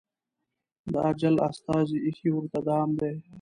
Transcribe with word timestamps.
د 0.91 0.93
اجل 1.09 1.35
استازي 1.49 1.97
ایښی 2.05 2.29
ورته 2.33 2.59
دام 2.67 2.89
دی 2.99 3.13